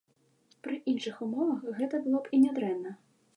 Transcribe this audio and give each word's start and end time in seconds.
Пры 0.67 0.77
іншых 0.93 1.19
умовах 1.25 1.61
гэта 1.81 2.01
было 2.07 2.23
б 2.25 2.33
і 2.39 2.41
нядрэнна. 2.47 2.97